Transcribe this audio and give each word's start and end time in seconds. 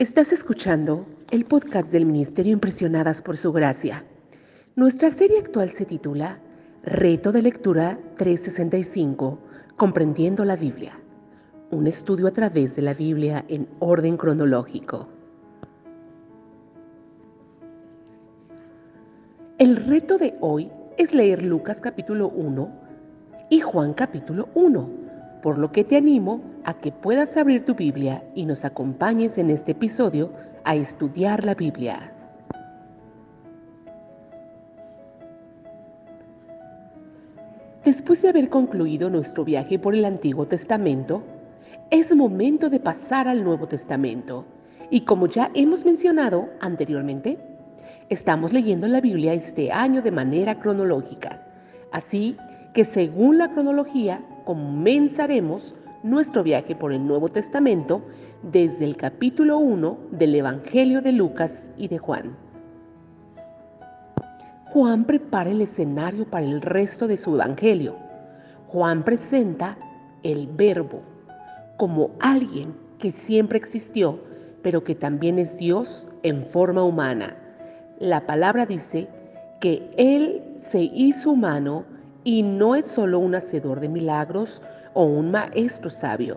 Estás 0.00 0.32
escuchando 0.32 1.04
el 1.30 1.44
podcast 1.44 1.90
del 1.92 2.06
Ministerio 2.06 2.54
Impresionadas 2.54 3.20
por 3.20 3.36
Su 3.36 3.52
Gracia. 3.52 4.02
Nuestra 4.74 5.10
serie 5.10 5.38
actual 5.38 5.72
se 5.72 5.84
titula 5.84 6.38
Reto 6.82 7.32
de 7.32 7.42
Lectura 7.42 7.98
365, 8.16 9.38
Comprendiendo 9.76 10.46
la 10.46 10.56
Biblia. 10.56 10.98
Un 11.70 11.86
estudio 11.86 12.28
a 12.28 12.30
través 12.30 12.74
de 12.76 12.80
la 12.80 12.94
Biblia 12.94 13.44
en 13.48 13.68
orden 13.78 14.16
cronológico. 14.16 15.06
El 19.58 19.84
reto 19.84 20.16
de 20.16 20.34
hoy 20.40 20.72
es 20.96 21.12
leer 21.12 21.42
Lucas 21.42 21.78
capítulo 21.78 22.30
1 22.30 22.70
y 23.50 23.60
Juan 23.60 23.92
capítulo 23.92 24.48
1, 24.54 24.90
por 25.42 25.58
lo 25.58 25.70
que 25.70 25.84
te 25.84 25.98
animo 25.98 26.49
a 26.64 26.74
que 26.74 26.92
puedas 26.92 27.36
abrir 27.36 27.64
tu 27.64 27.74
Biblia 27.74 28.22
y 28.34 28.44
nos 28.46 28.64
acompañes 28.64 29.38
en 29.38 29.50
este 29.50 29.72
episodio 29.72 30.30
a 30.64 30.74
estudiar 30.76 31.44
la 31.44 31.54
Biblia. 31.54 32.12
Después 37.84 38.20
de 38.20 38.28
haber 38.28 38.50
concluido 38.50 39.08
nuestro 39.08 39.44
viaje 39.44 39.78
por 39.78 39.94
el 39.94 40.04
Antiguo 40.04 40.46
Testamento, 40.46 41.22
es 41.90 42.14
momento 42.14 42.68
de 42.68 42.78
pasar 42.78 43.26
al 43.26 43.42
Nuevo 43.42 43.66
Testamento. 43.66 44.44
Y 44.90 45.02
como 45.02 45.26
ya 45.26 45.50
hemos 45.54 45.84
mencionado 45.84 46.48
anteriormente, 46.60 47.38
estamos 48.08 48.52
leyendo 48.52 48.86
la 48.86 49.00
Biblia 49.00 49.32
este 49.32 49.72
año 49.72 50.02
de 50.02 50.10
manera 50.10 50.60
cronológica. 50.60 51.42
Así 51.90 52.36
que 52.74 52.84
según 52.84 53.38
la 53.38 53.50
cronología 53.50 54.20
comenzaremos 54.44 55.74
nuestro 56.02 56.42
viaje 56.42 56.74
por 56.74 56.92
el 56.92 57.06
Nuevo 57.06 57.28
Testamento 57.28 58.02
desde 58.42 58.84
el 58.84 58.96
capítulo 58.96 59.58
1 59.58 59.98
del 60.12 60.34
Evangelio 60.34 61.02
de 61.02 61.12
Lucas 61.12 61.68
y 61.76 61.88
de 61.88 61.98
Juan. 61.98 62.36
Juan 64.72 65.04
prepara 65.04 65.50
el 65.50 65.60
escenario 65.60 66.24
para 66.26 66.46
el 66.46 66.60
resto 66.62 67.06
de 67.06 67.16
su 67.16 67.34
Evangelio. 67.34 67.96
Juan 68.68 69.02
presenta 69.02 69.76
el 70.22 70.46
verbo 70.46 71.02
como 71.76 72.12
alguien 72.20 72.74
que 72.98 73.12
siempre 73.12 73.58
existió, 73.58 74.20
pero 74.62 74.84
que 74.84 74.94
también 74.94 75.38
es 75.38 75.56
Dios 75.56 76.06
en 76.22 76.44
forma 76.44 76.84
humana. 76.84 77.36
La 77.98 78.26
palabra 78.26 78.64
dice 78.64 79.08
que 79.60 79.90
Él 79.96 80.42
se 80.70 80.82
hizo 80.82 81.32
humano 81.32 81.84
y 82.22 82.42
no 82.42 82.74
es 82.74 82.86
solo 82.86 83.18
un 83.18 83.34
hacedor 83.34 83.80
de 83.80 83.88
milagros 83.88 84.62
o 84.94 85.04
un 85.04 85.30
maestro 85.30 85.90
sabio. 85.90 86.36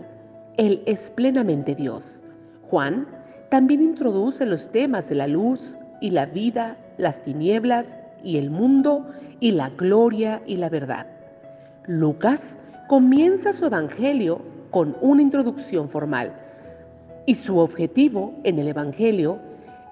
Él 0.57 0.81
es 0.85 1.11
plenamente 1.11 1.75
Dios. 1.75 2.23
Juan 2.69 3.07
también 3.49 3.81
introduce 3.81 4.45
los 4.45 4.71
temas 4.71 5.09
de 5.09 5.15
la 5.15 5.27
luz 5.27 5.77
y 6.01 6.11
la 6.11 6.25
vida, 6.25 6.77
las 6.97 7.23
tinieblas 7.23 7.87
y 8.23 8.37
el 8.37 8.49
mundo 8.49 9.07
y 9.39 9.51
la 9.51 9.69
gloria 9.69 10.41
y 10.45 10.57
la 10.57 10.69
verdad. 10.69 11.07
Lucas 11.85 12.57
comienza 12.87 13.53
su 13.53 13.65
evangelio 13.65 14.41
con 14.71 14.95
una 15.01 15.21
introducción 15.21 15.89
formal 15.89 16.33
y 17.25 17.35
su 17.35 17.57
objetivo 17.57 18.33
en 18.43 18.59
el 18.59 18.67
evangelio 18.67 19.39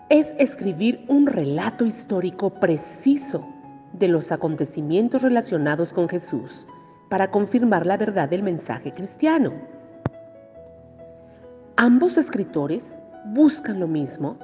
es 0.09 0.34
escribir 0.38 1.06
un 1.08 1.28
relato 1.28 1.86
histórico 1.86 2.50
preciso 2.50 3.45
de 3.94 4.08
los 4.08 4.32
acontecimientos 4.32 5.22
relacionados 5.22 5.94
con 5.94 6.09
Jesús 6.09 6.67
para 7.12 7.30
confirmar 7.30 7.86
la 7.86 7.98
verdad 7.98 8.30
del 8.30 8.42
mensaje 8.42 8.94
cristiano. 8.94 9.52
Ambos 11.76 12.16
escritores 12.17 12.84
buscan 13.26 13.81
lo 13.81 13.88
mismo, 13.88 14.38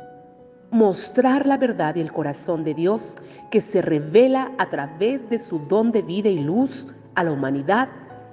mostrar 0.69 1.45
la 1.45 1.57
verdad 1.57 1.95
y 1.95 2.01
el 2.01 2.11
corazón 2.11 2.65
de 2.65 2.73
Dios 2.73 3.17
que 3.51 3.61
se 3.61 3.81
revela 3.81 4.51
a 4.57 4.69
través 4.69 5.29
de 5.29 5.39
su 5.39 5.59
don 5.59 5.93
de 5.93 6.01
vida 6.01 6.27
y 6.27 6.43
luz 6.43 6.85
a 7.15 7.23
la 7.23 7.31
humanidad 7.31 7.87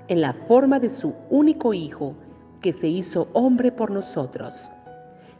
en 0.09 0.21
la 0.21 0.33
forma 0.33 0.81
de 0.81 0.91
su 0.91 1.15
único 1.31 1.72
Hijo 1.72 2.16
que 2.61 2.72
se 2.72 2.89
hizo 2.89 3.28
hombre 3.34 3.71
por 3.71 3.93
nosotros. 3.93 4.69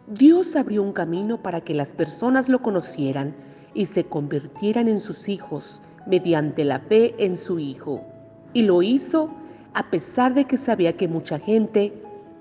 Dios 0.07 0.55
abrió 0.55 0.85
un 0.85 0.93
camino 0.93 1.43
para 1.43 1.63
que 1.63 1.75
las 1.75 1.89
personas 1.89 2.49
lo 2.49 2.63
conocieran 2.63 3.35
y 3.75 3.87
se 3.87 4.05
convirtieran 4.05 4.87
en 4.87 5.01
sus 5.01 5.29
hijos 5.29 5.83
mediante 6.07 6.65
la 6.65 6.79
fe 6.79 7.17
en 7.19 7.37
su 7.37 7.59
Hijo. 7.59 8.14
Y 8.55 8.63
lo 8.63 8.83
hizo 8.83 9.31
a 9.75 9.91
pesar 9.91 10.33
de 10.33 10.47
que 10.47 10.57
sabía 10.57 10.97
que 10.97 11.09
mucha 11.09 11.39
gente 11.39 11.93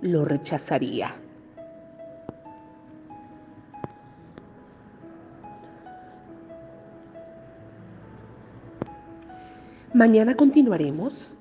lo 0.01 0.23
rechazaría. 0.23 1.15
Mañana 9.93 10.35
continuaremos 10.35 11.35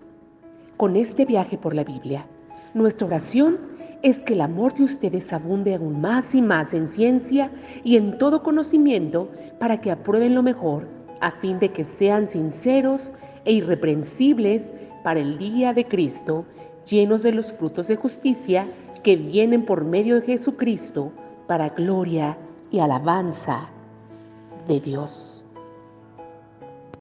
con 0.76 0.96
este 0.96 1.24
viaje 1.24 1.56
por 1.56 1.74
la 1.74 1.84
Biblia. 1.84 2.26
Nuestra 2.74 3.06
oración 3.06 3.58
es 4.02 4.18
que 4.18 4.34
el 4.34 4.40
amor 4.40 4.74
de 4.74 4.84
ustedes 4.84 5.32
abunde 5.32 5.74
aún 5.74 6.00
más 6.00 6.34
y 6.34 6.42
más 6.42 6.74
en 6.74 6.88
ciencia 6.88 7.50
y 7.84 7.96
en 7.96 8.18
todo 8.18 8.42
conocimiento 8.42 9.30
para 9.58 9.80
que 9.80 9.90
aprueben 9.90 10.34
lo 10.34 10.42
mejor, 10.42 10.86
a 11.20 11.30
fin 11.32 11.58
de 11.60 11.68
que 11.68 11.84
sean 11.84 12.28
sinceros 12.28 13.12
e 13.44 13.52
irreprensibles 13.52 14.62
para 15.02 15.20
el 15.20 15.38
día 15.38 15.74
de 15.74 15.84
Cristo, 15.84 16.44
llenos 16.86 17.22
de 17.22 17.32
los 17.32 17.52
frutos 17.52 17.88
de 17.88 17.96
justicia 17.96 18.66
que 19.02 19.16
vienen 19.16 19.64
por 19.64 19.84
medio 19.84 20.16
de 20.16 20.22
Jesucristo 20.22 21.12
para 21.46 21.70
gloria 21.70 22.36
y 22.70 22.78
alabanza 22.78 23.68
de 24.68 24.80
Dios. 24.80 25.41